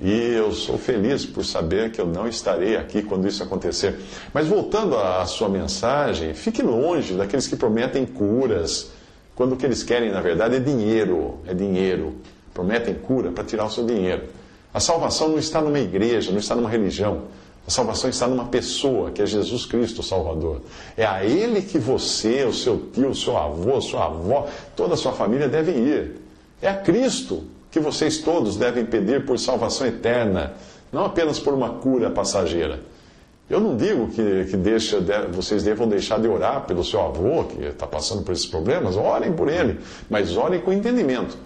E 0.00 0.32
eu 0.34 0.52
sou 0.52 0.78
feliz 0.78 1.26
por 1.26 1.44
saber 1.44 1.90
que 1.90 2.00
eu 2.00 2.06
não 2.06 2.28
estarei 2.28 2.76
aqui 2.76 3.02
quando 3.02 3.26
isso 3.26 3.42
acontecer. 3.42 3.98
Mas 4.32 4.46
voltando 4.46 4.96
à 4.96 5.26
sua 5.26 5.48
mensagem, 5.48 6.34
fique 6.34 6.62
longe 6.62 7.14
daqueles 7.14 7.48
que 7.48 7.56
prometem 7.56 8.06
curas, 8.06 8.92
quando 9.34 9.52
o 9.52 9.56
que 9.56 9.66
eles 9.66 9.82
querem, 9.82 10.10
na 10.10 10.20
verdade, 10.20 10.56
é 10.56 10.60
dinheiro. 10.60 11.38
É 11.46 11.54
dinheiro. 11.54 12.16
Prometem 12.54 12.94
cura 12.94 13.32
para 13.32 13.42
tirar 13.42 13.66
o 13.66 13.70
seu 13.70 13.84
dinheiro. 13.84 14.24
A 14.72 14.78
salvação 14.78 15.28
não 15.28 15.38
está 15.38 15.60
numa 15.60 15.78
igreja, 15.78 16.30
não 16.30 16.38
está 16.38 16.54
numa 16.54 16.70
religião. 16.70 17.22
A 17.66 17.70
salvação 17.70 18.08
está 18.08 18.26
numa 18.26 18.46
pessoa, 18.46 19.10
que 19.10 19.20
é 19.20 19.26
Jesus 19.26 19.66
Cristo, 19.66 20.00
o 20.00 20.02
Salvador. 20.02 20.62
É 20.96 21.04
a 21.04 21.24
Ele 21.24 21.60
que 21.62 21.78
você, 21.78 22.44
o 22.44 22.52
seu 22.52 22.88
tio, 22.92 23.10
o 23.10 23.14
seu 23.14 23.36
avô, 23.36 23.76
a 23.76 23.80
sua 23.80 24.06
avó, 24.06 24.46
toda 24.74 24.94
a 24.94 24.96
sua 24.96 25.12
família 25.12 25.48
devem 25.48 25.76
ir. 25.86 26.16
É 26.62 26.68
a 26.68 26.74
Cristo 26.74 27.44
que 27.78 27.84
vocês 27.84 28.18
todos 28.18 28.56
devem 28.56 28.84
pedir 28.84 29.24
por 29.24 29.38
salvação 29.38 29.86
eterna, 29.86 30.54
não 30.92 31.04
apenas 31.04 31.38
por 31.38 31.54
uma 31.54 31.70
cura 31.70 32.10
passageira. 32.10 32.80
Eu 33.48 33.60
não 33.60 33.76
digo 33.76 34.08
que, 34.08 34.44
que 34.50 34.56
deixa, 34.56 34.98
vocês 35.32 35.62
devam 35.62 35.88
deixar 35.88 36.20
de 36.20 36.28
orar 36.28 36.66
pelo 36.66 36.84
seu 36.84 37.00
avô, 37.00 37.44
que 37.44 37.64
está 37.64 37.86
passando 37.86 38.22
por 38.22 38.32
esses 38.32 38.46
problemas, 38.46 38.96
orem 38.96 39.32
por 39.32 39.48
ele, 39.48 39.78
mas 40.10 40.36
orem 40.36 40.60
com 40.60 40.72
entendimento. 40.72 41.38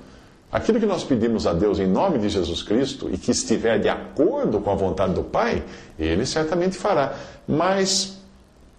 Aquilo 0.51 0.81
que 0.81 0.87
nós 0.87 1.05
pedimos 1.05 1.47
a 1.47 1.53
Deus 1.53 1.79
em 1.79 1.87
nome 1.87 2.19
de 2.19 2.29
Jesus 2.29 2.63
Cristo 2.63 3.09
e 3.11 3.17
que 3.17 3.31
estiver 3.31 3.79
de 3.79 3.89
acordo 3.89 4.61
com 4.61 4.71
a 4.71 4.75
vontade 4.75 5.15
do 5.15 5.23
Pai, 5.23 5.63
Ele 5.99 6.27
certamente 6.27 6.77
fará. 6.77 7.15
Mas 7.47 8.19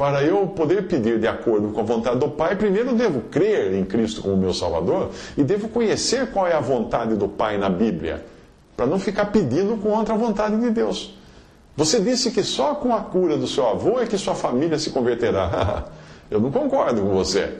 para 0.03 0.21
eu 0.21 0.47
poder 0.47 0.85
pedir 0.85 1.17
de 1.17 1.27
acordo 1.29 1.69
com 1.69 1.79
a 1.79 1.83
vontade 1.83 2.19
do 2.19 2.27
Pai, 2.27 2.57
primeiro 2.57 2.93
devo 2.93 3.21
crer 3.21 3.73
em 3.73 3.85
Cristo 3.85 4.21
como 4.21 4.35
meu 4.35 4.53
Salvador 4.53 5.11
e 5.37 5.45
devo 5.45 5.69
conhecer 5.69 6.27
qual 6.27 6.45
é 6.45 6.51
a 6.51 6.59
vontade 6.59 7.15
do 7.15 7.29
Pai 7.29 7.57
na 7.57 7.69
Bíblia, 7.69 8.21
para 8.75 8.85
não 8.85 8.99
ficar 8.99 9.27
pedindo 9.27 9.77
contra 9.77 10.13
a 10.13 10.17
vontade 10.17 10.59
de 10.59 10.71
Deus. 10.71 11.17
Você 11.77 12.01
disse 12.01 12.31
que 12.31 12.43
só 12.43 12.75
com 12.75 12.93
a 12.93 12.99
cura 12.99 13.37
do 13.37 13.47
seu 13.47 13.65
avô 13.65 13.97
é 13.97 14.05
que 14.05 14.17
sua 14.17 14.35
família 14.35 14.77
se 14.77 14.89
converterá. 14.89 15.85
eu 16.29 16.41
não 16.41 16.51
concordo 16.51 17.01
com 17.01 17.13
você. 17.13 17.59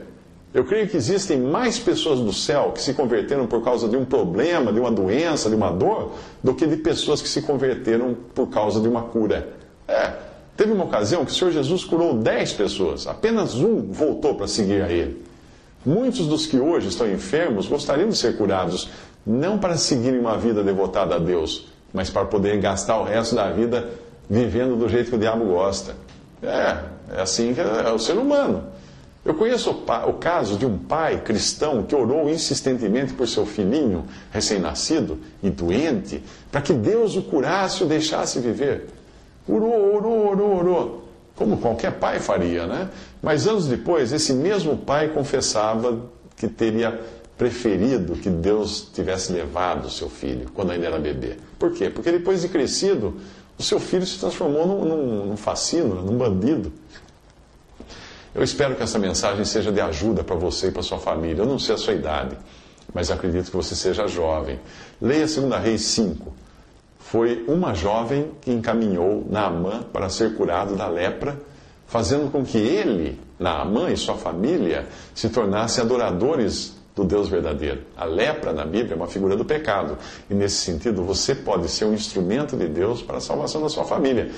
Eu 0.52 0.66
creio 0.66 0.86
que 0.86 0.98
existem 0.98 1.40
mais 1.40 1.78
pessoas 1.78 2.20
do 2.20 2.32
céu 2.34 2.72
que 2.72 2.82
se 2.82 2.92
converteram 2.92 3.46
por 3.46 3.64
causa 3.64 3.88
de 3.88 3.96
um 3.96 4.04
problema, 4.04 4.70
de 4.70 4.78
uma 4.78 4.92
doença, 4.92 5.48
de 5.48 5.56
uma 5.56 5.70
dor, 5.70 6.12
do 6.42 6.54
que 6.54 6.66
de 6.66 6.76
pessoas 6.76 7.22
que 7.22 7.28
se 7.28 7.40
converteram 7.40 8.14
por 8.34 8.50
causa 8.50 8.82
de 8.82 8.86
uma 8.86 9.04
cura. 9.04 9.48
É, 9.88 10.33
teve 10.56 10.72
uma 10.72 10.84
ocasião 10.84 11.24
que 11.24 11.32
o 11.32 11.34
Senhor 11.34 11.50
Jesus 11.50 11.84
curou 11.84 12.14
dez 12.14 12.52
pessoas, 12.52 13.06
apenas 13.06 13.54
um 13.54 13.82
voltou 13.90 14.34
para 14.34 14.46
seguir 14.46 14.82
a 14.82 14.90
Ele. 14.90 15.22
Muitos 15.84 16.26
dos 16.26 16.46
que 16.46 16.58
hoje 16.58 16.88
estão 16.88 17.10
enfermos 17.10 17.66
gostariam 17.66 18.08
de 18.08 18.16
ser 18.16 18.36
curados, 18.36 18.88
não 19.26 19.58
para 19.58 19.76
seguirem 19.76 20.18
uma 20.18 20.36
vida 20.38 20.62
devotada 20.62 21.16
a 21.16 21.18
Deus, 21.18 21.66
mas 21.92 22.10
para 22.10 22.24
poderem 22.24 22.60
gastar 22.60 22.98
o 22.98 23.04
resto 23.04 23.34
da 23.34 23.50
vida 23.50 23.90
vivendo 24.28 24.76
do 24.76 24.88
jeito 24.88 25.10
que 25.10 25.16
o 25.16 25.18
diabo 25.18 25.44
gosta. 25.44 25.94
É, 26.42 26.78
é 27.16 27.20
assim 27.20 27.54
que 27.54 27.60
é, 27.60 27.64
é 27.86 27.90
o 27.90 27.98
ser 27.98 28.14
humano. 28.14 28.64
Eu 29.24 29.34
conheço 29.34 29.70
o, 29.70 30.10
o, 30.10 30.12
caso 30.14 30.58
de 30.58 30.66
um 30.66 30.76
pai 30.76 31.22
cristão 31.22 31.82
que 31.82 31.94
orou 31.94 32.28
insistentemente 32.28 33.14
por 33.14 33.26
seu 33.26 33.46
filhinho 33.46 34.04
recém-nascido 34.30 35.18
e 35.42 35.48
doente, 35.48 36.22
para 36.52 36.60
que 36.60 36.74
Deus 36.74 37.16
o 37.16 37.22
curasse 37.22 37.82
e 37.82 37.86
o 37.86 37.88
deixasse 37.88 38.38
viver. 38.38 38.86
Orou, 39.48 39.96
orou, 39.96 40.28
orou, 40.28 40.56
orou. 40.56 41.04
Como 41.34 41.58
qualquer 41.58 41.92
pai 41.92 42.20
faria, 42.20 42.66
né? 42.66 42.88
Mas 43.22 43.46
anos 43.46 43.66
depois, 43.66 44.12
esse 44.12 44.32
mesmo 44.32 44.76
pai 44.76 45.08
confessava 45.08 46.00
que 46.36 46.48
teria 46.48 47.00
preferido 47.36 48.14
que 48.14 48.30
Deus 48.30 48.88
tivesse 48.92 49.32
levado 49.32 49.86
o 49.86 49.90
seu 49.90 50.08
filho 50.08 50.48
quando 50.54 50.70
ainda 50.70 50.86
era 50.86 50.98
bebê. 50.98 51.36
Por 51.58 51.72
quê? 51.72 51.90
Porque 51.90 52.12
depois 52.12 52.42
de 52.42 52.48
crescido, 52.48 53.16
o 53.58 53.62
seu 53.62 53.80
filho 53.80 54.06
se 54.06 54.18
transformou 54.18 54.66
num, 54.66 54.84
num, 54.84 55.26
num 55.26 55.36
fascino, 55.36 56.02
num 56.02 56.16
bandido. 56.16 56.72
Eu 58.34 58.42
espero 58.42 58.74
que 58.74 58.82
essa 58.82 58.98
mensagem 58.98 59.44
seja 59.44 59.70
de 59.70 59.80
ajuda 59.80 60.24
para 60.24 60.34
você 60.34 60.68
e 60.68 60.70
para 60.72 60.82
sua 60.82 60.98
família. 60.98 61.42
Eu 61.42 61.46
não 61.46 61.58
sei 61.58 61.74
a 61.74 61.78
sua 61.78 61.92
idade, 61.92 62.36
mas 62.92 63.10
acredito 63.10 63.50
que 63.50 63.56
você 63.56 63.74
seja 63.76 64.06
jovem. 64.08 64.58
Leia 65.00 65.26
2 65.26 65.62
Reis 65.62 65.82
5. 65.82 66.43
Foi 67.14 67.44
uma 67.46 67.74
jovem 67.74 68.32
que 68.40 68.50
encaminhou 68.50 69.24
Naamã 69.30 69.84
para 69.92 70.08
ser 70.08 70.34
curado 70.34 70.74
da 70.74 70.88
lepra, 70.88 71.40
fazendo 71.86 72.28
com 72.28 72.44
que 72.44 72.58
ele, 72.58 73.20
Naamã 73.38 73.88
e 73.88 73.96
sua 73.96 74.16
família, 74.16 74.88
se 75.14 75.28
tornassem 75.28 75.84
adoradores 75.84 76.74
do 76.92 77.04
Deus 77.04 77.28
verdadeiro. 77.28 77.82
A 77.96 78.04
lepra 78.04 78.52
na 78.52 78.64
Bíblia 78.64 78.94
é 78.94 78.96
uma 78.96 79.06
figura 79.06 79.36
do 79.36 79.44
pecado. 79.44 79.96
E 80.28 80.34
nesse 80.34 80.56
sentido, 80.56 81.04
você 81.04 81.36
pode 81.36 81.68
ser 81.68 81.84
um 81.84 81.94
instrumento 81.94 82.56
de 82.56 82.66
Deus 82.66 83.00
para 83.00 83.18
a 83.18 83.20
salvação 83.20 83.62
da 83.62 83.68
sua 83.68 83.84
família, 83.84 84.32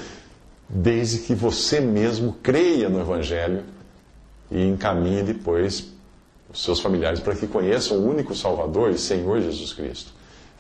desde 0.69 1.21
que 1.21 1.35
você 1.35 1.81
mesmo 1.81 2.37
creia 2.43 2.91
no 2.91 3.01
Evangelho 3.01 3.65
e 4.51 4.63
encaminhe 4.63 5.23
depois 5.23 5.95
os 6.53 6.63
seus 6.63 6.79
familiares 6.79 7.21
para 7.21 7.35
que 7.35 7.47
conheçam 7.47 7.97
o 7.97 8.07
único 8.07 8.35
Salvador 8.35 8.91
e 8.91 8.99
Senhor 8.99 9.41
Jesus 9.41 9.73
Cristo. 9.73 10.16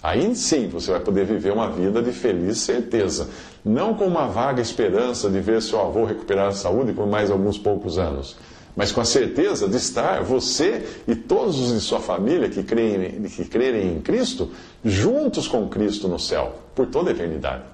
Aí 0.06 0.36
sim 0.36 0.68
você 0.68 0.92
vai 0.92 1.00
poder 1.00 1.25
viver 1.25 1.52
uma 1.52 1.68
vida 1.68 2.00
de 2.00 2.12
feliz 2.12 2.58
certeza, 2.58 3.28
não 3.64 3.94
com 3.94 4.04
uma 4.04 4.28
vaga 4.28 4.62
esperança 4.62 5.28
de 5.28 5.40
ver 5.40 5.60
seu 5.60 5.80
avô 5.80 6.04
recuperar 6.04 6.48
a 6.48 6.52
saúde 6.52 6.92
por 6.92 7.08
mais 7.08 7.28
alguns 7.28 7.58
poucos 7.58 7.98
anos, 7.98 8.36
mas 8.76 8.92
com 8.92 9.00
a 9.00 9.04
certeza 9.04 9.66
de 9.66 9.76
estar 9.76 10.22
você 10.22 10.86
e 11.08 11.16
todos 11.16 11.58
os 11.58 11.72
de 11.72 11.80
sua 11.80 11.98
família 11.98 12.48
que 12.48 12.62
creem, 12.62 13.22
que 13.22 13.44
crerem 13.46 13.96
em 13.96 14.00
Cristo 14.00 14.50
juntos 14.84 15.48
com 15.48 15.68
Cristo 15.68 16.06
no 16.06 16.20
céu 16.20 16.54
por 16.72 16.86
toda 16.86 17.10
a 17.10 17.12
eternidade. 17.12 17.64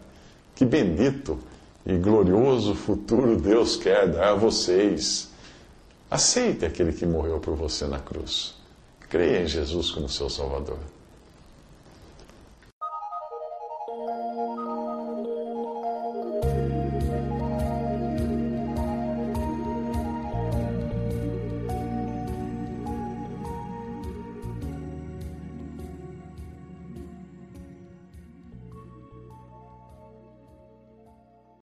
Que 0.54 0.64
bendito 0.64 1.38
e 1.84 1.94
glorioso 1.98 2.74
futuro 2.74 3.36
Deus 3.36 3.76
quer 3.76 4.08
dar 4.08 4.30
a 4.30 4.34
vocês 4.34 5.32
Aceite 6.12 6.66
aquele 6.66 6.92
que 6.92 7.06
morreu 7.06 7.40
por 7.40 7.56
você 7.56 7.86
na 7.86 7.98
cruz. 7.98 8.54
Creia 9.08 9.44
em 9.44 9.46
Jesus 9.46 9.90
como 9.90 10.10
seu 10.10 10.28
Salvador. 10.28 10.76